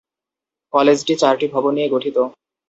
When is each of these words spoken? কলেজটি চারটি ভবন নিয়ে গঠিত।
কলেজটি 0.73 1.13
চারটি 1.21 1.45
ভবন 1.53 1.71
নিয়ে 1.75 1.89
গঠিত। 1.89 2.17